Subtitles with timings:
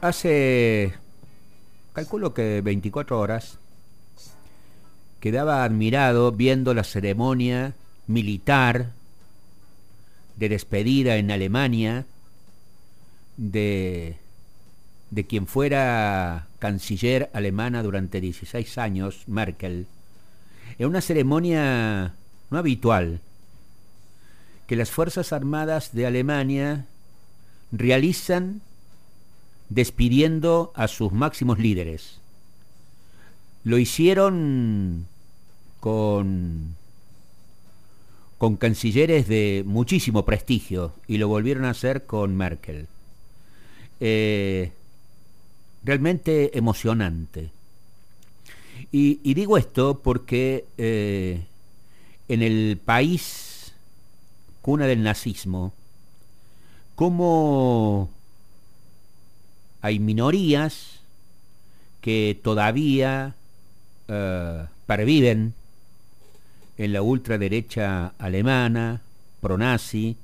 [0.00, 0.94] Hace,
[1.92, 3.58] calculo que 24 horas,
[5.20, 7.74] quedaba admirado viendo la ceremonia
[8.08, 8.90] militar
[10.36, 12.04] de despedida en Alemania
[13.36, 14.16] de,
[15.10, 19.86] de quien fuera canciller alemana durante 16 años, Merkel,
[20.78, 22.14] en una ceremonia
[22.50, 23.20] no habitual
[24.72, 26.86] que las Fuerzas Armadas de Alemania
[27.72, 28.62] realizan
[29.68, 32.20] despidiendo a sus máximos líderes.
[33.64, 35.08] Lo hicieron
[35.78, 36.74] con,
[38.38, 42.86] con cancilleres de muchísimo prestigio y lo volvieron a hacer con Merkel.
[44.00, 44.72] Eh,
[45.84, 47.50] realmente emocionante.
[48.90, 51.44] Y, digo esto porque eh,
[52.28, 53.51] en el país
[54.62, 55.72] cuna del nazismo,
[56.94, 58.10] como
[59.80, 61.00] hay minorías
[62.00, 63.34] que todavía
[64.08, 65.54] eh, perviven
[66.78, 69.02] en la ultraderecha alemana,
[69.40, 70.16] pronazi,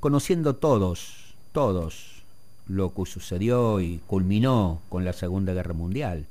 [0.00, 2.22] conociendo todos, todos
[2.68, 6.26] lo que sucedió y culminó con la Segunda Guerra Mundial.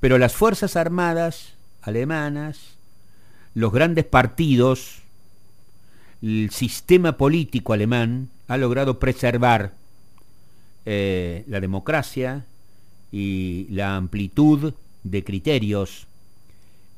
[0.00, 2.58] Pero las Fuerzas Armadas alemanas,
[3.54, 5.02] los grandes partidos,
[6.22, 9.74] el sistema político alemán ha logrado preservar
[10.86, 12.44] eh, la democracia
[13.12, 16.06] y la amplitud de criterios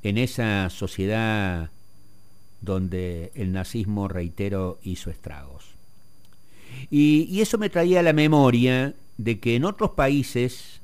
[0.02, 1.70] en esa sociedad
[2.60, 5.64] donde el nazismo, reitero, hizo estragos.
[6.90, 10.80] Y, eso me traía a la memoria de que en otros países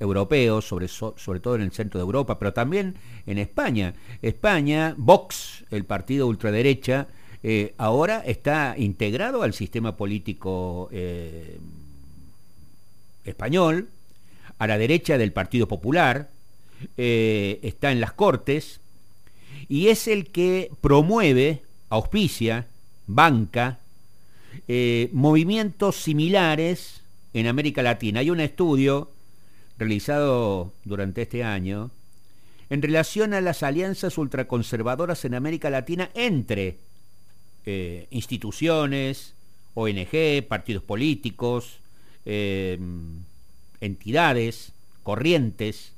[0.00, 2.94] europeos, sobre, sobre todo en el centro de Europa, pero también
[3.26, 7.08] en España, España, Vox, el partido ultraderecha,
[7.42, 11.58] eh, ahora está integrado al sistema político eh,
[13.24, 13.88] español,
[14.58, 16.30] a la derecha del Partido Popular,
[16.96, 18.80] eh, está en las Cortes,
[19.68, 22.66] y es el que promueve, auspicia,
[23.06, 23.78] banca,
[25.12, 27.02] movimientos similares
[27.32, 28.20] en América Latina.
[28.20, 29.10] Hay un estudio
[29.78, 31.90] realizado durante este año
[32.68, 36.76] en relación a las alianzas ultraconservadoras en América Latina entre
[37.68, 39.34] eh, instituciones,
[39.74, 41.80] ONG, partidos políticos,
[42.30, 43.24] Em,
[43.80, 45.92] entidades, corrientes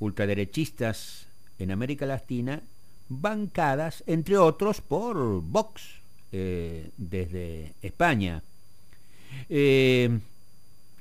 [0.00, 1.28] ultraderechistas
[1.60, 2.62] en América Latina,
[3.08, 5.82] bancadas, entre otros, por Vox
[6.32, 8.42] eh, desde España.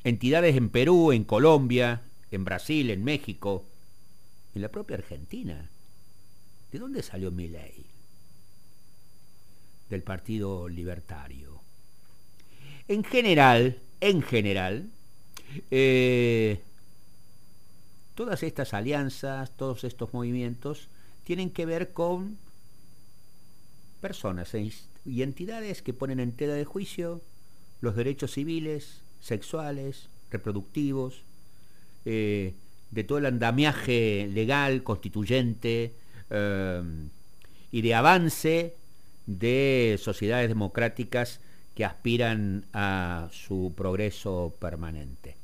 [0.03, 3.66] Entidades en Perú, en Colombia, en Brasil, en México,
[4.53, 5.72] en la propia Argentina.
[6.72, 7.89] ¿De dónde salió mi ley?
[9.90, 11.62] Del Partido Libertario.
[12.88, 14.90] En general, en general,
[15.72, 16.62] eh,
[18.16, 20.88] todas estas alianzas, todos estos movimientos
[21.24, 22.38] tienen que ver con
[24.02, 24.72] personas e
[25.06, 27.22] y entidades que ponen en tela de juicio
[27.82, 31.24] los derechos civiles, sexuales, reproductivos,
[32.06, 32.54] eh,
[32.92, 35.94] de todo el andamiaje legal, constituyente
[36.30, 36.82] eh,
[37.72, 38.76] y de avance
[39.29, 41.40] de sociedades democráticas
[41.75, 45.35] que aspiran a su progreso permanente.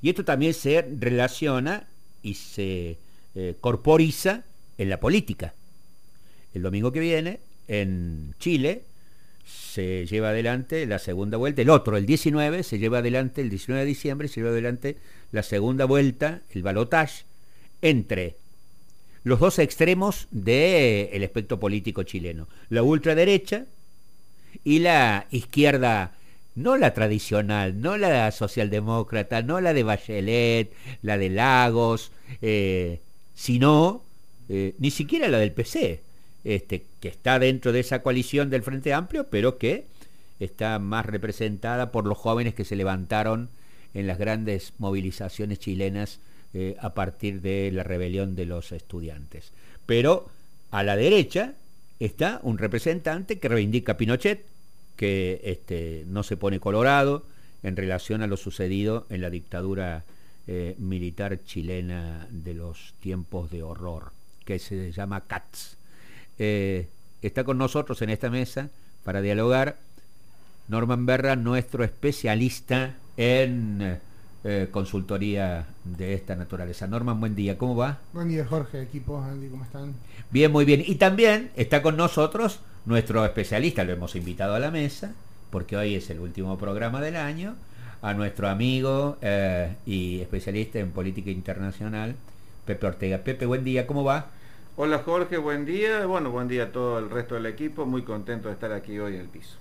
[0.00, 1.88] Y esto también se relaciona
[2.22, 2.98] y se
[3.34, 4.44] eh, corporiza
[4.78, 5.54] en la política.
[6.54, 8.82] El domingo que viene, en Chile,
[9.44, 13.80] se lleva adelante la segunda vuelta, el otro, el 19, se lleva adelante, el 19
[13.80, 14.96] de diciembre, se lleva adelante
[15.32, 17.24] la segunda vuelta, el balotage,
[17.82, 18.36] entre
[19.28, 22.48] los dos extremos del espectro político chileno.
[22.70, 23.66] La ultraderecha,
[24.64, 26.16] y la izquierda,
[26.54, 30.72] no la tradicional, no la socialdemócrata, no la de Bachelet,
[31.02, 33.00] la de Lagos, eh,
[33.34, 34.02] sino
[34.48, 36.00] eh, ni siquiera la del PC,
[36.44, 39.84] este, que está dentro de esa coalición del Frente Amplio, pero que
[40.40, 43.50] está más representada por los jóvenes que se levantaron
[43.92, 46.18] en las grandes movilizaciones chilenas
[46.60, 49.52] eh, a partir de la rebelión de los estudiantes.
[49.86, 50.28] Pero
[50.72, 51.54] a la derecha
[52.00, 54.44] está un representante que reivindica Pinochet,
[54.96, 57.22] que este, no se pone colorado
[57.62, 60.02] en relación a lo sucedido en la dictadura
[60.48, 64.10] eh, militar chilena de los tiempos de horror,
[64.44, 65.76] que se llama CATS.
[66.40, 66.88] Eh,
[67.22, 68.68] está con nosotros en esta mesa
[69.04, 69.78] para dialogar
[70.66, 74.00] Norman Berra, nuestro especialista en
[74.50, 76.86] eh, consultoría de esta naturaleza.
[76.86, 77.98] Norman, buen día, ¿cómo va?
[78.14, 79.92] Buen día, Jorge, equipo, Andy, ¿cómo están?
[80.30, 80.82] Bien, muy bien.
[80.86, 85.12] Y también está con nosotros nuestro especialista, lo hemos invitado a la mesa,
[85.50, 87.56] porque hoy es el último programa del año,
[88.00, 92.16] a nuestro amigo eh, y especialista en política internacional,
[92.64, 93.18] Pepe Ortega.
[93.18, 94.30] Pepe, buen día, ¿cómo va?
[94.78, 96.06] Hola Jorge, buen día.
[96.06, 97.84] Bueno, buen día a todo el resto del equipo.
[97.84, 99.58] Muy contento de estar aquí hoy en el piso.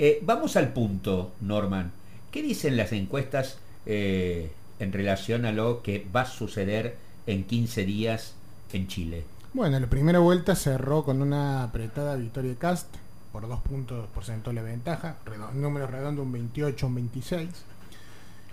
[0.00, 1.92] Eh, vamos al punto, Norman.
[2.32, 6.96] ¿Qué dicen las encuestas eh, en relación a lo que va a suceder
[7.26, 8.34] en 15 días
[8.72, 9.24] en Chile?
[9.52, 12.94] Bueno, la primera vuelta cerró con una apretada victoria de Cast
[13.32, 15.16] por dos puntos porcentuales de ventaja,
[15.54, 17.48] número redondo un 28, un 26.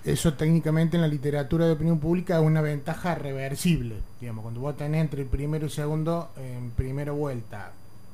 [0.03, 3.95] Eso técnicamente en la literatura de opinión pública es una ventaja reversible.
[4.19, 7.71] Digamos, cuando vos tenés entre el primero y segundo en primera vuelta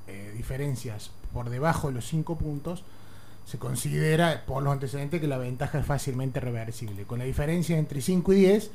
[0.07, 2.83] eh, diferencias por debajo de los 5 puntos,
[3.49, 7.05] se considera por los antecedentes que la ventaja es fácilmente reversible.
[7.05, 8.71] Con la diferencia entre 5 y 10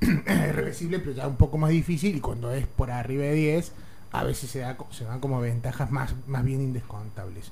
[0.00, 3.72] es reversible, pero ya un poco más difícil y cuando es por arriba de 10,
[4.12, 7.48] a veces se, da, se dan como ventajas más, más bien indescontables.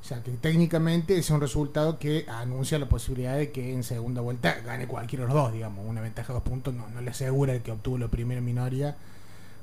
[0.00, 4.20] O sea que técnicamente es un resultado que anuncia la posibilidad de que en segunda
[4.20, 5.84] vuelta gane cualquiera de los dos, digamos.
[5.84, 8.96] Una ventaja de dos puntos no, no le asegura el que obtuvo la primera minoría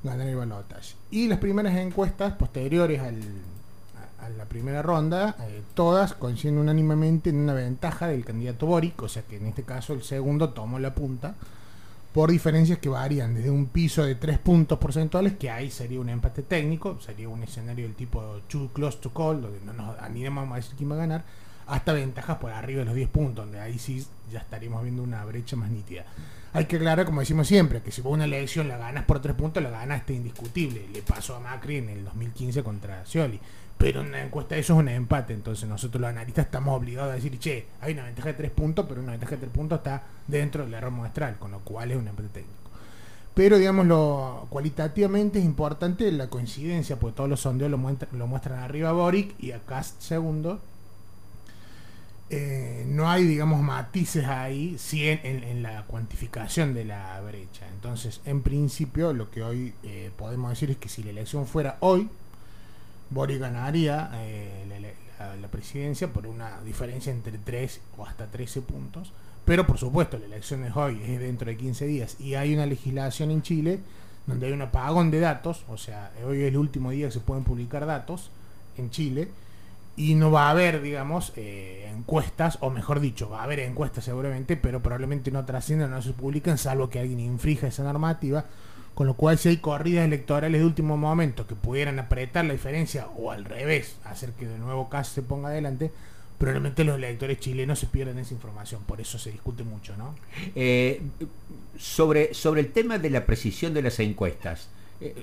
[0.02, 0.96] ganar el balotaje.
[1.10, 3.22] Y las primeras encuestas posteriores al,
[4.20, 9.08] a, la primera ronda, eh, todas coinciden unánimemente en una ventaja del candidato Boric, o
[9.08, 11.34] sea que en este caso el segundo tomó la punta
[12.16, 16.08] por diferencias que varían desde un piso de 3 puntos porcentuales, que ahí sería un
[16.08, 20.50] empate técnico, sería un escenario del tipo too close to call, donde no nos animamos
[20.50, 21.24] a decir quién va a ganar,
[21.66, 25.24] hasta ventajas por arriba de los 10 puntos, donde ahí sí ya estaríamos viendo una
[25.26, 26.06] brecha más nítida.
[26.54, 29.36] Hay que aclarar, como decimos siempre, que si vos una elección la ganas por 3
[29.36, 30.88] puntos, la ganaste indiscutible.
[30.90, 33.38] Le pasó a Macri en el 2015 contra Scioli.
[33.78, 37.38] Pero una encuesta eso es un empate, entonces nosotros los analistas estamos obligados a decir,
[37.38, 40.64] che, hay una ventaja de 3 puntos, pero una ventaja de 3 puntos está dentro
[40.64, 42.66] del error muestral, con lo cual es un empate técnico.
[43.36, 48.92] Pero, digamos, lo, cualitativamente es importante la coincidencia, porque todos los sondeos lo, muestran arriba
[48.92, 50.58] Boric y a Cast segundo.
[52.30, 57.68] Eh, no hay, digamos, matices ahí, en, la cuantificación de la brecha.
[57.74, 61.76] Entonces, en principio, lo que hoy eh, podemos decir es que si la elección fuera
[61.80, 62.08] hoy,
[63.10, 64.64] Boric ganaría eh,
[65.40, 69.12] la, presidencia por una diferencia entre 3 o hasta 13 puntos.
[69.44, 72.16] Pero por supuesto, la elección es hoy, es dentro de 15 días.
[72.20, 73.80] Y hay una legislación en Chile
[74.26, 75.64] donde hay un apagón de datos.
[75.68, 78.30] O sea, hoy es el último día que se pueden publicar datos
[78.76, 79.28] en Chile.
[79.96, 84.04] Y no va a haber, digamos, eh, encuestas, o mejor dicho, va a haber encuestas
[84.04, 88.44] seguramente, pero probablemente no trasciendan, no se publican, salvo que alguien infrija esa normativa
[88.96, 93.08] con lo cual, si hay corridas electorales de último momento que pudieran apretar la diferencia
[93.08, 95.90] o al revés, hacer que de nuevo caso se ponga adelante,
[96.38, 98.84] probablemente los electores chilenos se pierdan esa información.
[98.84, 100.14] Por eso se discute mucho, ¿no?
[100.54, 101.02] Eh,
[101.76, 104.70] sobre, sobre el tema de la precisión de las encuestas,
[105.02, 105.14] eh,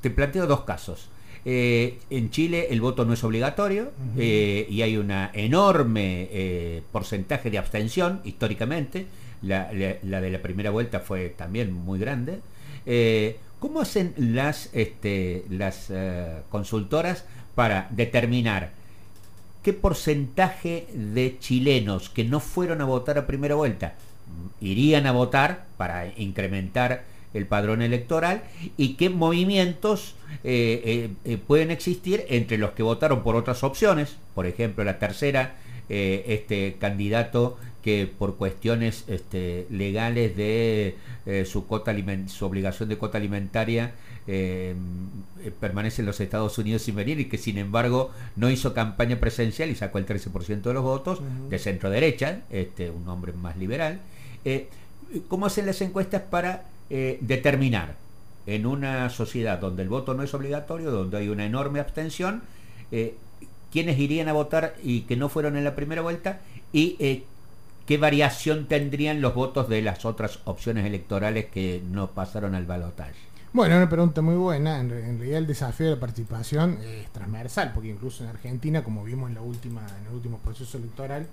[0.00, 1.10] te planteo dos casos.
[1.44, 8.22] Eh, en Chile el voto no es obligatorio y hay un enorme porcentaje de abstención
[8.24, 9.06] históricamente.
[9.42, 12.40] la, de la primera vuelta fue también muy grande.
[12.90, 18.70] Eh, ¿Cómo hacen las, este, eh, consultoras para determinar
[19.62, 23.94] qué porcentaje de chilenos que no fueron a votar a primera vuelta
[24.60, 27.04] irían a votar para incrementar
[27.34, 28.44] el padrón electoral
[28.78, 30.14] y qué movimientos
[30.44, 31.10] eh,
[31.46, 35.56] pueden existir entre los que votaron por otras opciones, por ejemplo la tercera,
[35.90, 41.94] este candidato que por cuestiones este, legales de eh, su, cuota
[42.26, 43.94] su obligación de cuota alimentaria
[44.26, 44.74] eh,
[45.42, 49.18] eh, permanece en los Estados Unidos sin venir y que sin embargo no hizo campaña
[49.18, 53.56] presencial y sacó el 13% de los votos, de centro derecha, este, un hombre más
[53.56, 54.00] liberal.
[55.28, 57.96] ¿Cómo hacen las encuestas para determinar
[58.44, 62.42] en una sociedad donde el voto no es obligatorio, donde hay una enorme abstención,
[63.72, 66.40] quiénes irían a votar y que no fueron en la primera vuelta
[66.70, 67.24] y
[67.88, 73.14] ¿qué variación tendrían los votos de las otras opciones electorales que no pasaron al balotaje?
[73.54, 74.78] Bueno, una pregunta muy buena.
[74.78, 79.30] En, realidad el desafío de la participación es transversal, porque incluso en Argentina, como vimos
[79.30, 81.28] en la última, en el último proceso electoral,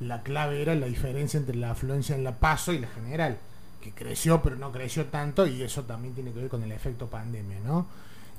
[0.00, 3.38] la clave era la diferencia entre la afluencia en la PASO y la general,
[3.80, 7.06] que creció pero no creció tanto, y eso también tiene que ver con el efecto
[7.06, 7.86] pandemia, ¿no?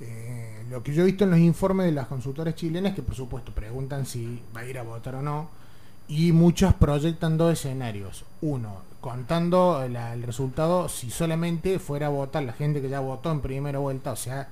[0.02, 3.16] Eh, lo que yo he visto en los informes de las consultoras chilenas, que por
[3.16, 5.64] supuesto preguntan si va a ir a votar o no,
[6.08, 8.26] y muchos proyectan dos escenarios.
[8.42, 13.42] Uno, contando el resultado si solamente fuera a votar la gente que ya votó en
[13.42, 14.50] primera vuelta, o sea,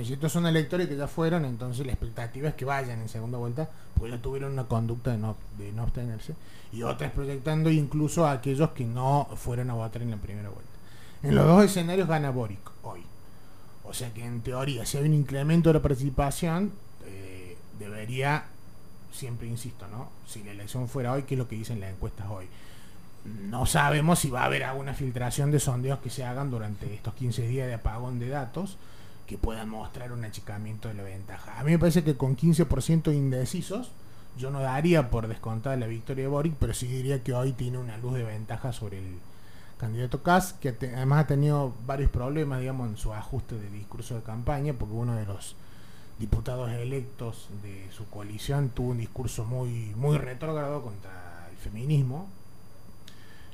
[0.00, 3.68] estos son electores que ya fueron, entonces la expectativa es que vayan en segunda vuelta,
[3.96, 6.34] porque ya tuvieron una conducta de no, de no abstenerse,
[6.72, 10.70] y otras proyectando incluso a aquellos que no fueron a votar en la primera vuelta.
[11.22, 13.02] En los dos escenarios gana Boric hoy.
[13.84, 16.72] O sea que en teoría, si hay un incremento de la participación,
[17.04, 18.44] eh, debería,
[19.12, 20.10] siempre insisto, ¿no?
[20.26, 22.46] Si la elección fuera hoy, ¿qué es lo que dicen las encuestas hoy?
[23.24, 27.14] No sabemos si va a haber alguna filtración de sondeos que se hagan durante estos
[27.14, 28.78] 15 días de apagón de datos
[29.26, 31.60] que puedan mostrar un achicamiento de la ventaja.
[31.60, 33.92] A mí me parece que con 15% indecisos,
[34.36, 37.78] yo no daría por descontada la victoria de Boric, pero sí diría que hoy tiene
[37.78, 39.18] una luz de ventaja sobre el
[39.78, 44.22] candidato Kass, que además ha tenido varios problemas, digamos, en su ajuste de discurso de
[44.22, 45.56] campaña, porque uno de los
[46.20, 52.28] diputados electos de su coalición tuvo un discurso muy, muy retrógrado contra el feminismo,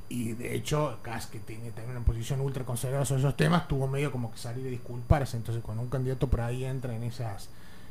[0.09, 3.89] y de hecho, Kass, que tiene también una posición ultra conservadora sobre esos temas, tuvo
[3.89, 5.37] medio como que salir a disculparse.
[5.37, 7.49] Entonces, cuando un candidato por ahí entra en, esas,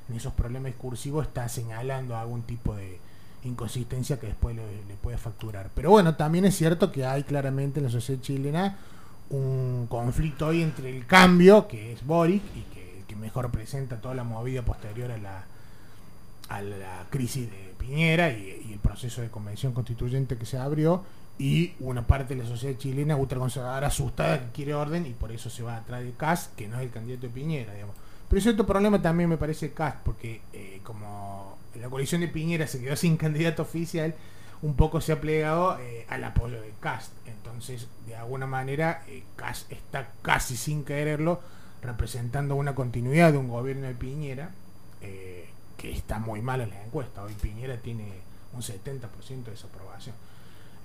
[0.10, 3.00] en esos problemas discursivos, está señalando algún tipo de
[3.44, 5.72] inconsistencia que después le, puede facturar.
[5.75, 8.77] Pero bueno, también es cierto que hay claramente en la sociedad chilena
[9.29, 14.16] un conflicto hoy entre el cambio, que es Boric, y que, que mejor presenta toda
[14.16, 15.46] la movida posterior a la,
[16.50, 21.04] a la crisis de Piñera y, el proceso de convención constituyente que se abrió,
[21.38, 25.50] y una parte de la sociedad chilena ultraconservadora asustada que quiere orden y por eso
[25.50, 27.96] se va atrás de Cast, que no es el candidato de Piñera, digamos.
[28.30, 32.80] Pero cierto problema también me parece Cast, porque eh, como la coalición de Piñera se
[32.80, 34.16] quedó sin candidato oficial,
[34.62, 37.12] un poco se ha plegado eh, al apoyo de Cast.
[37.26, 39.24] Entonces, de alguna manera, eh,
[39.70, 41.42] está casi sin quererlo
[41.82, 44.51] representando una continuidad de un gobierno de Piñera
[45.77, 47.25] que está muy mal en las encuestas.
[47.25, 48.05] Hoy Piñera tiene
[48.53, 50.15] un 70% de desaprobación.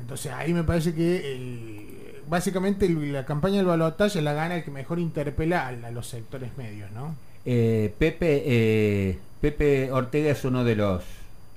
[0.00, 4.98] Entonces ahí me parece que básicamente la campaña del balotaje la gana el que mejor
[4.98, 7.14] interpela a, los sectores medios, ¿no?
[7.44, 11.04] Eh, Pepe, eh, Pepe Ortega es uno de los,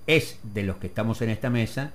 [0.08, 1.94] es de los que estamos en esta mesa,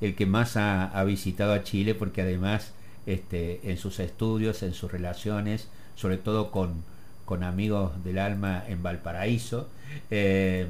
[0.00, 2.72] el que más ha, visitado a Chile porque además
[3.06, 5.68] este, en sus estudios, en sus relaciones,
[5.98, 6.84] sobre todo con,
[7.24, 9.68] con amigos del alma en Valparaíso,
[10.10, 10.66] eh,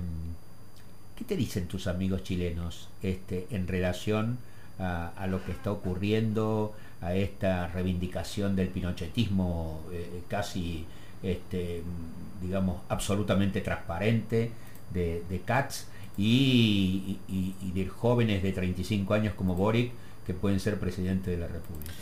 [1.16, 4.38] ¿qué te dicen tus amigos chilenos este, en relación
[4.78, 10.86] a, lo que está ocurriendo, a esta reivindicación del pinochetismo eh, casi,
[11.22, 11.82] este,
[12.40, 14.52] digamos, absolutamente transparente
[14.92, 17.18] de, de Katz y,
[17.74, 19.92] de jóvenes de 35 años como Boric
[20.26, 21.92] que pueden ser presidente de la República.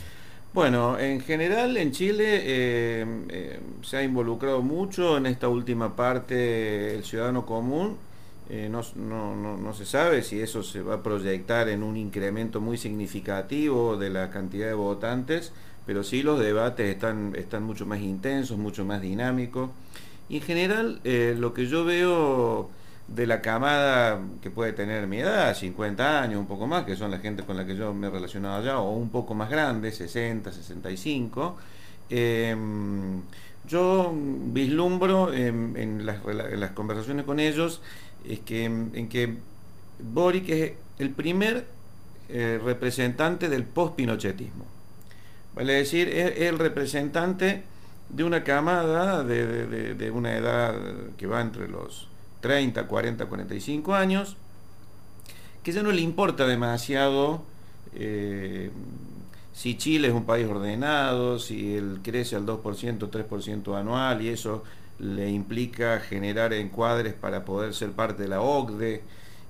[0.57, 6.95] Bueno, en general en Chile eh, eh, se ha involucrado mucho en esta última parte
[6.95, 7.97] el ciudadano común
[8.49, 12.79] eh, no, no, se sabe si eso se va a proyectar en un incremento muy
[12.79, 15.53] significativo de la cantidad de votantes,
[15.85, 19.69] pero sí los debates están, están mucho más intensos, mucho más dinámicos.
[20.27, 22.71] Y en general lo que yo veo
[23.07, 27.11] de la camada que puede tener mi edad, 50 años, un poco más, que son
[27.11, 29.91] la gente con la que yo me he relacionado allá, o un poco más grande,
[29.91, 31.57] 60, 65,
[32.09, 33.21] em,
[33.67, 37.81] yo vislumbro en, las, conversaciones con ellos
[38.25, 39.37] es que, en que
[39.99, 41.65] Boric es el primer
[42.29, 44.65] eh, representante del post-pinochetismo.
[45.55, 47.63] Vale decir, es, el representante
[48.09, 50.75] de una camada de, una edad
[51.17, 52.07] que va entre los
[52.41, 54.37] 30, 40, 45 años,
[55.63, 57.43] que ya no le importa demasiado
[57.93, 58.71] eh,
[59.53, 64.63] si Chile es un país ordenado, si él crece al 2%, 3% anual y eso
[64.99, 69.01] le implica generar encuadres para poder ser parte de la OCDE,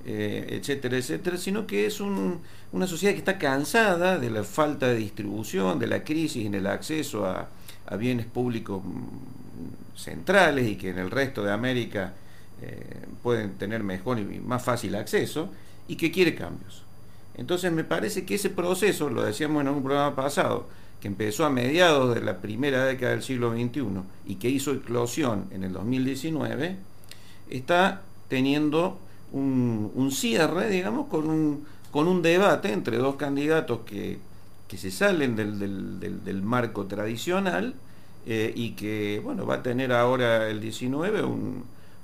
[0.06, 4.96] eh, etcétera, etcétera, sino que es una sociedad que está cansada de la falta de
[4.96, 7.50] distribución, de la crisis en el acceso a,
[7.98, 12.13] bienes públicos mm, centrales y que en el resto de América
[12.62, 15.50] eh, pueden tener mejor y más fácil acceso
[15.88, 16.84] y que quiere cambios.
[17.36, 20.68] Entonces me parece que ese proceso, lo decíamos en un programa pasado,
[21.00, 23.84] que empezó a mediados de la primera década del siglo XXI
[24.26, 26.78] y que hizo eclosión en el 2019,
[27.50, 28.98] está teniendo
[29.32, 34.20] un, cierre, digamos, con un, con un debate entre dos candidatos que,
[34.76, 37.76] se salen del, marco tradicional
[38.26, 41.22] eh, y que, bueno, va a tener ahora el 19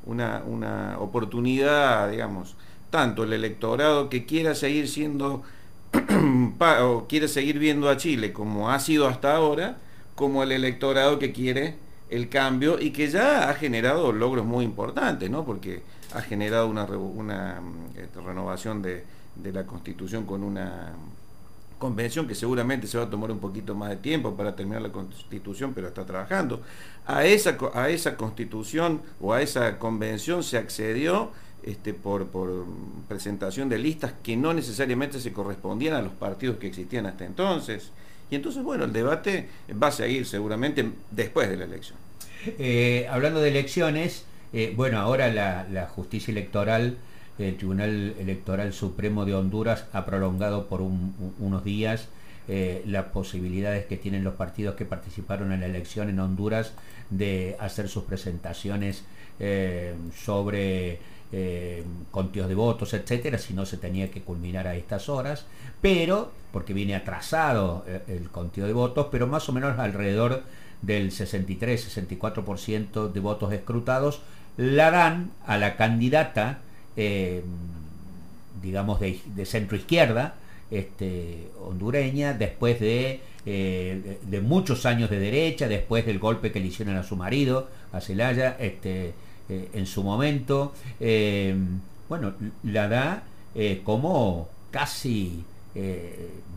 [0.05, 2.55] una, una oportunidad, digamos,
[2.89, 5.43] tanto el electorado que quiera seguir siendo
[6.81, 9.77] o quiere seguir viendo a Chile como ha sido hasta ahora,
[10.15, 11.75] como el electorado que quiere
[12.09, 15.45] el cambio y que ya ha generado logros muy importantes, ¿no?
[15.45, 15.81] porque
[16.13, 17.61] ha generado una, una
[17.95, 19.03] este, renovación de,
[19.51, 20.93] la constitución con una
[21.83, 24.93] convención que seguramente se va a tomar un poquito más de tiempo para terminar la
[24.93, 26.61] constitución, pero está trabajando.
[27.05, 32.65] A esa, a esa constitución o a esa convención se accedió este, por, por
[33.09, 37.91] presentación de listas que no necesariamente se correspondían a los partidos que existían hasta entonces.
[38.31, 41.97] Y entonces, bueno, el debate va a seguir seguramente después de la elección.
[42.45, 44.23] Eh, hablando de elecciones,
[44.53, 46.95] eh, bueno, ahora la, justicia electoral,
[47.37, 52.09] el Tribunal Electoral Supremo de Honduras ha prolongado por unos días
[52.47, 56.73] eh, las posibilidades que tienen los partidos que participaron en la elección en Honduras
[57.09, 59.03] de hacer sus presentaciones
[60.15, 60.99] sobre
[61.31, 65.47] eh, conteos de votos, etcétera, si no se tenía que culminar a estas horas,
[65.81, 70.43] pero, porque viene atrasado el conteo de votos, pero más o menos alrededor
[70.83, 74.21] del 63-64% de votos escrutados,
[74.57, 76.59] la dan a la candidata,
[76.95, 77.43] eh,
[78.61, 80.35] digamos, de, centro izquierda,
[80.71, 86.67] este, hondureña, después de, eh, de, muchos años de derecha, después del golpe que le
[86.67, 89.13] hicieron a su marido, a Celaya, este,
[89.49, 90.73] eh, en su momento,
[92.09, 92.33] bueno,
[92.63, 93.23] la da
[93.83, 95.43] como casi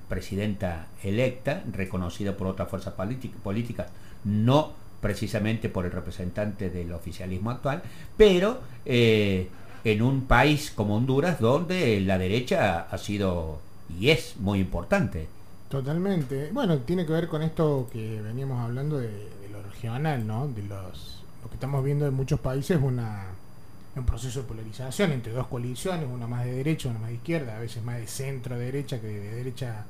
[0.08, 3.88] presidenta electa, reconocida por otras fuerzas políticas
[4.24, 7.82] no precisamente por el representante del oficialismo actual,
[8.16, 9.48] pero eh,
[9.92, 13.60] en un país como Honduras donde la derecha ha sido
[13.98, 15.28] y es muy importante.
[15.68, 16.50] Totalmente.
[16.52, 20.48] Bueno, tiene que ver con esto que veníamos hablando de, lo regional, ¿no?
[20.48, 23.26] De los lo que estamos viendo en muchos países una
[23.94, 27.56] un proceso de polarización entre dos coaliciones, una más de derecha, una más de izquierda,
[27.56, 29.86] a veces más de centro derecha que de derecha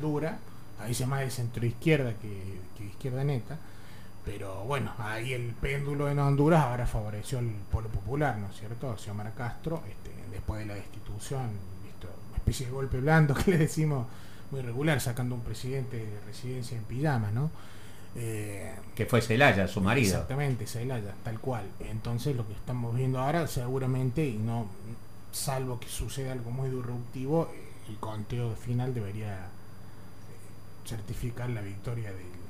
[0.00, 0.38] dura,
[0.80, 3.58] a veces más de centro izquierda que, que izquierda neta
[4.24, 8.96] pero bueno, ahí el péndulo en Honduras ahora favoreció al pueblo popular, ¿no es cierto?
[8.96, 11.50] Xiomara Castro, este, después de la destitución,
[12.28, 14.06] una especie de golpe blando que le decimos
[14.50, 17.50] muy regular, sacando un presidente de residencia en pijama, ¿no?
[18.14, 20.12] Eh, que fue Celaya, su marido.
[20.12, 21.64] Exactamente, Celaya, tal cual.
[21.80, 24.66] Entonces lo que estamos viendo ahora, seguramente, y no,
[25.32, 27.50] salvo que suceda algo muy disruptivo,
[27.88, 29.40] el conteo final debería eh,
[30.86, 32.41] certificar la victoria del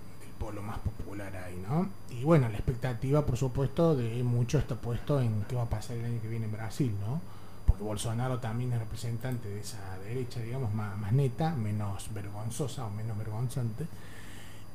[0.51, 1.89] lo más popular ahí, ¿no?
[2.11, 5.97] Y bueno, la expectativa, por supuesto, de mucho está puesto en qué va a pasar
[5.99, 7.21] el año que viene en Brasil, ¿no?
[7.67, 13.16] Porque Bolsonaro también es representante de esa derecha, digamos, más, neta, menos vergonzosa o menos
[13.16, 13.87] vergonzante.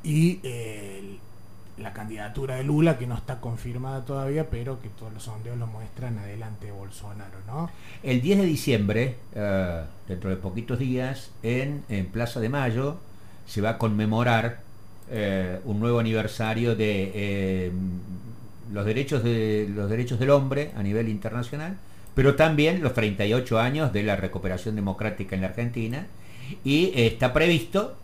[0.04, 1.18] Y eh,
[1.78, 5.68] la candidatura de Lula, que no está confirmada todavía, pero que todos los sondeos lo
[5.68, 7.70] muestran adelante de Bolsonaro, ¿no?
[8.04, 12.98] El 10 de diciembre, eh, dentro de poquitos días, en Plaza de Mayo,
[13.48, 14.67] se va a conmemorar
[15.10, 17.72] eh, un nuevo aniversario de eh,
[18.74, 21.78] los, derechos de los derechos del hombre a nivel internacional,
[22.14, 26.08] pero también los 38 años de la recuperación democrática en la Argentina.
[26.64, 27.96] Y está previsto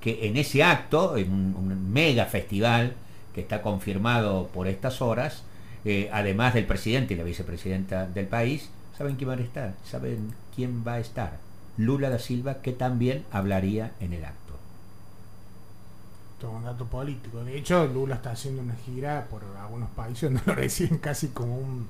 [0.00, 2.94] que en ese acto, en un, mega festival
[3.34, 5.44] que está confirmado por estas horas,
[5.84, 9.74] eh, además del presidente y la vicepresidenta del país, ¿saben quién va a estar?
[9.84, 11.38] ¿Saben quién va a estar?
[11.76, 14.37] Lula da Silva, que también hablaría en el acto
[16.38, 17.44] todo un dato político.
[17.44, 21.56] De hecho, Lula está haciendo una gira por algunos países donde lo reciben casi como
[21.56, 21.86] un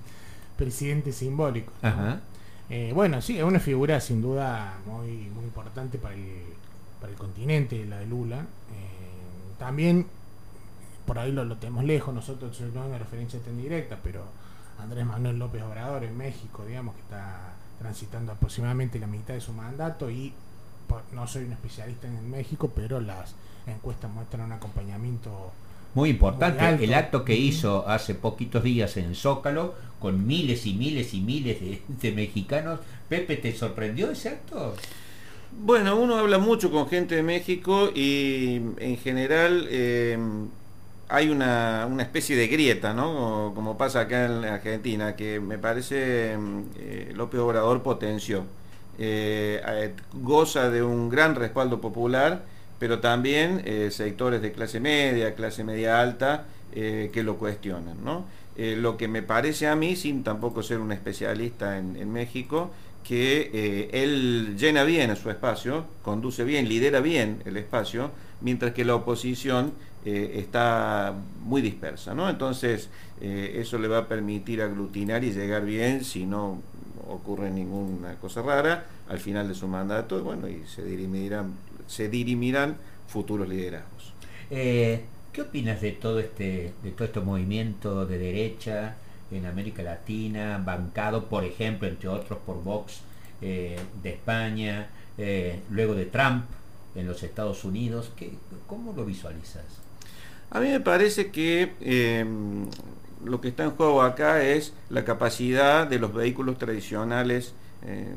[0.56, 1.72] presidente simbólico.
[2.70, 6.42] Eh, bueno, sí, es una figura sin duda muy, muy importante para el,
[7.00, 8.40] para el continente, la de Lula.
[8.40, 10.06] Eh, también,
[11.06, 14.24] por ahí lo, lo, tenemos lejos, nosotros no es una referencia tan directa, pero
[14.78, 19.52] Andrés Manuel López Obrador en México, digamos, que está transitando aproximadamente la mitad de su
[19.52, 20.34] mandato y
[21.12, 23.34] no soy un especialista en México, pero las
[23.66, 25.52] encuestas muestran un acompañamiento
[25.94, 26.84] muy importante.
[26.84, 31.58] el acto que hizo hace poquitos días en Zócalo, con miles y miles y miles
[31.60, 32.80] de, mexicanos.
[33.08, 34.74] Pepe, ¿te sorprendió ese acto?
[35.60, 40.18] Bueno, uno habla mucho con gente de México y en general eh,
[41.08, 43.52] hay una, especie de grieta, ¿no?
[43.54, 46.36] Como, pasa acá en Argentina, que me parece
[46.78, 48.44] eh, López Obrador potenció.
[48.98, 52.42] Eh, goza de un gran respaldo popular
[52.78, 58.04] pero también eh, sectores de clase media, clase media alta, eh, que lo cuestionan.
[58.04, 58.24] ¿no?
[58.56, 62.70] Eh, lo que me parece a mí, sin tampoco ser un especialista en, México,
[63.04, 68.10] que él llena bien su espacio, conduce bien, lidera bien el espacio,
[68.42, 69.72] mientras que la oposición
[70.04, 72.14] está muy dispersa.
[72.14, 72.28] ¿no?
[72.28, 76.60] Entonces, eso le va a permitir aglutinar y llegar bien si no
[77.08, 81.54] ocurre ninguna cosa rara al final de su mandato, bueno, y se dirimirán
[81.88, 82.76] se dirimirán
[83.08, 84.12] futuros liderazgos.
[84.50, 88.96] Eh, ¿Qué opinas de todo este, de todo este movimiento de derecha
[89.30, 93.00] en América Latina, bancado, por ejemplo, entre otros, por Vox
[93.42, 96.44] eh, de España, eh, luego de Trump,
[96.94, 98.12] en los Estados Unidos.
[98.16, 98.32] ¿Qué,
[98.66, 99.64] ¿Cómo lo visualizas?
[100.50, 102.24] A mí me parece que
[103.24, 107.54] lo que está en juego acá es la capacidad de los vehículos tradicionales
[107.86, 108.14] em,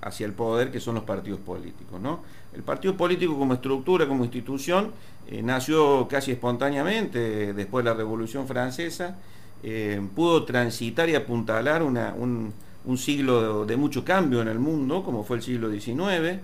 [0.00, 2.00] hacia el poder, que son los partidos políticos.
[2.00, 2.20] ¿no?
[2.54, 4.92] El partido político como estructura, como institución,
[5.26, 9.16] eh, nació casi espontáneamente después de la Revolución Francesa,
[9.62, 12.52] em, pudo transitar y apuntalar un,
[12.96, 16.40] siglo de, mucho cambio en el mundo, como fue el siglo XIX,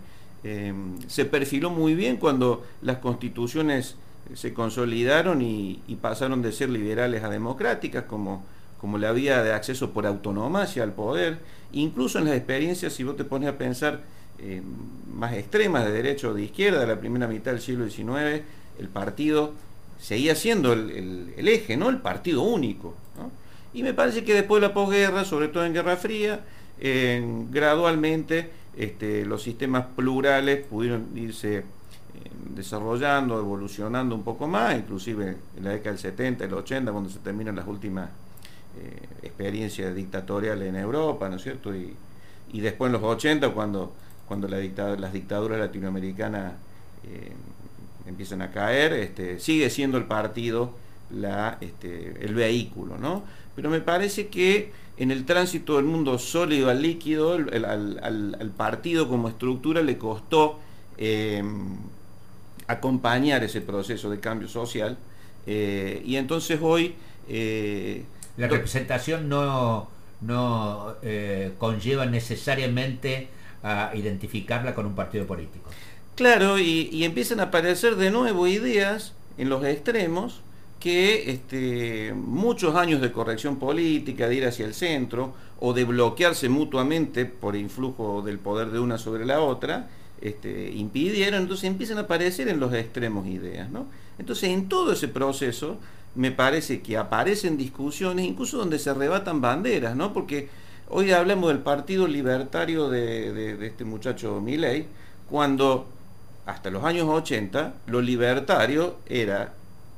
[1.07, 3.95] se perfiló muy bien cuando las constituciones
[4.35, 8.45] se consolidaron y, pasaron de ser liberales a democráticas, como,
[8.81, 11.41] como la vía de acceso por autonomía al poder.
[11.73, 14.03] Incluso en las experiencias, si vos te pones a pensar
[14.39, 14.63] eh,
[15.13, 18.43] más extremas de derecha o de izquierda, de la primera mitad del siglo XIX,
[18.79, 19.53] el partido
[19.99, 21.89] seguía siendo el, eje, ¿no?
[21.89, 22.95] el partido único.
[23.75, 26.41] Y me parece que después de la posguerra, sobre todo en Guerra Fría,
[27.51, 31.65] gradualmente este, los sistemas plurales pudieron irse
[32.55, 37.19] desarrollando, evolucionando un poco más, inclusive en la década del 70, el 80, cuando se
[37.21, 38.11] terminan las últimas
[38.79, 41.75] eh, experiencias dictatoriales en Europa, ¿no es cierto?
[41.75, 41.97] Y,
[42.53, 43.95] después en los 80, cuando,
[44.29, 44.59] cuando la
[44.97, 46.53] las dictaduras latinoamericanas
[47.05, 47.33] eh,
[48.07, 50.75] empiezan a caer, este, sigue siendo el partido
[51.61, 53.23] este, el vehículo, ¿no?
[53.55, 59.29] Pero me parece que en el tránsito del mundo sólido al líquido, al, partido como
[59.29, 60.59] estructura le costó
[60.97, 61.43] eh,
[62.67, 64.99] acompañar ese proceso de cambio social.
[65.47, 66.95] Eh, y entonces hoy...
[67.29, 68.05] Eh,
[68.37, 69.89] la representación no,
[70.23, 73.29] no eh, conlleva necesariamente
[73.63, 75.69] a identificarla con un partido político.
[76.15, 80.43] Claro, y, empiezan a aparecer de nuevo ideas en los extremos
[80.81, 86.49] que este, muchos años de corrección política, de ir hacia el centro, o de bloquearse
[86.49, 89.89] mutuamente por influjo del poder de una sobre la otra,
[90.23, 93.71] este, impidieron, entonces empiezan a aparecer en los extremos ideas.
[93.71, 93.87] ¿no?
[94.19, 95.79] Entonces en todo ese proceso
[96.15, 100.13] me parece que aparecen discusiones, incluso donde se arrebatan banderas, ¿no?
[100.13, 100.49] porque
[100.89, 104.87] hoy hablamos del partido libertario de, este muchacho Milley,
[105.29, 105.89] cuando
[106.47, 109.55] hasta los años 80 lo libertario era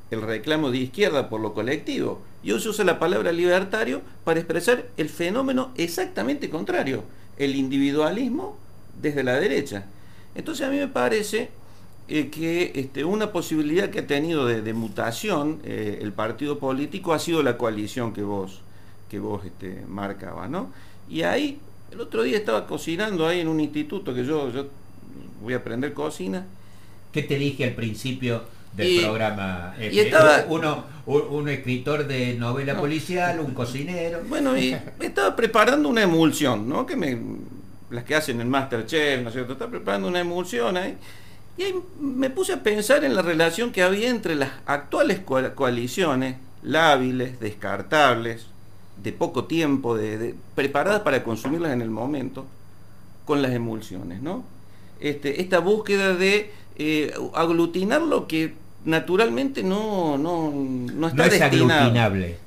[0.09, 2.21] el reclamo de izquierda por lo colectivo.
[2.43, 7.03] Y hoy se usa la palabra libertario para expresar el fenómeno exactamente contrario,
[7.37, 8.57] el individualismo
[9.01, 9.85] desde la derecha.
[10.35, 11.49] Entonces a mí me parece
[12.07, 17.19] eh, que este, una posibilidad que ha tenido de, mutación eh, el partido político ha
[17.19, 18.61] sido la coalición que vos,
[19.09, 20.71] que vos este, marcabas, ¿no?
[21.09, 21.57] Y ahí,
[21.91, 24.67] el otro día estaba cocinando ahí en un instituto que yo, yo
[25.41, 26.45] voy a aprender cocina.
[27.11, 28.43] ¿Qué te dije al principio
[28.75, 29.73] del programa?
[29.79, 34.21] y estaba, uno, un, escritor de novela policial, un cocinero.
[34.27, 36.85] Bueno, y estaba preparando una emulsión, ¿no?
[36.85, 37.17] Que me
[37.89, 39.53] las que hacen el Masterchef, ¿no es cierto?
[39.53, 40.97] Está preparando una emulsión ahí.
[41.57, 45.21] Y ahí me puse a pensar en la relación que había entre las actuales
[45.55, 48.47] coaliciones, lábiles, descartables,
[49.01, 52.45] de poco tiempo, de, preparadas para consumirlas en el momento,
[53.25, 54.43] con las emulsiones, ¿no?
[54.99, 58.53] Este, esta búsqueda de eh, aglutinar lo que
[58.85, 61.29] naturalmente no, no, no está no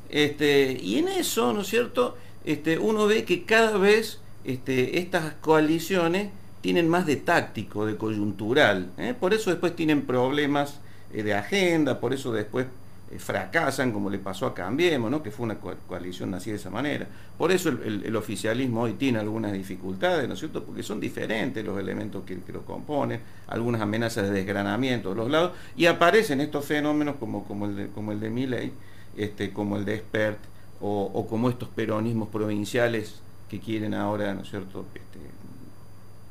[0.09, 2.17] Este, y en eso, ¿no es cierto?
[2.45, 6.31] Este, uno ve que cada vez este, estas coaliciones
[6.63, 8.91] tienen más de táctico, de coyuntural.
[8.97, 9.15] ¿eh?
[9.19, 10.81] Por eso después tienen problemas
[11.13, 12.67] eh, de agenda, por eso después
[13.11, 17.07] eh, fracasan, como le pasó a Cambiemos, que fue una coalición así de esa manera.
[17.37, 20.65] Por eso el, oficialismo hoy tiene algunas dificultades, ¿no es cierto?
[20.65, 25.53] Porque son diferentes los elementos que, lo componen, algunas amenazas de desgranamiento de los lados,
[25.77, 28.73] y aparecen estos fenómenos como, como, el, de, como el de Milley,
[29.15, 30.39] este, como el de Expert,
[30.81, 35.19] o como estos peronismos provinciales que quieren ahora, ¿no es cierto?, este,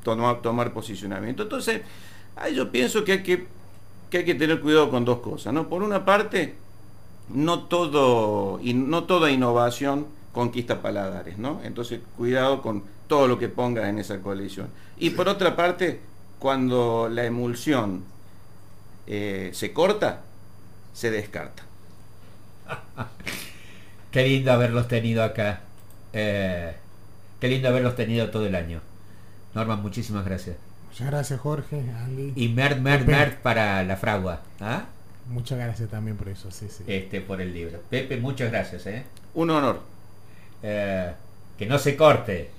[0.03, 1.43] tomar, posicionamiento.
[1.43, 1.81] Entonces,
[2.35, 3.47] ahí yo pienso que hay que,
[4.13, 5.67] hay que tener cuidado con dos cosas, ¿no?
[5.67, 6.55] Por una parte,
[7.29, 11.61] no todo no toda innovación conquista paladares, ¿no?
[11.63, 14.69] Entonces, cuidado con todo lo que pongas en esa coalición.
[14.97, 15.99] Y por otra parte,
[16.39, 18.03] cuando la emulsión
[19.07, 20.21] eh, se corta,
[20.93, 21.63] se descarta.
[24.11, 25.61] Qué lindo haberlos tenido acá.
[26.13, 26.75] Eh,
[27.39, 28.81] Qué lindo haberlos tenido todo el año.
[29.53, 30.57] Norman, muchísimas gracias.
[30.89, 32.33] Muchas gracias, Jorge, Andy.
[32.35, 34.41] Y Mert, Mert, Mert para la fragua.
[34.59, 34.85] ¿ah?
[35.29, 36.83] Muchas gracias también por eso, sí, sí.
[36.87, 37.79] Este, por el libro.
[37.89, 39.03] Pepe, muchas gracias, ¿eh?
[39.33, 39.81] Un honor.
[40.63, 41.11] Eh,
[41.57, 42.49] que no se corte.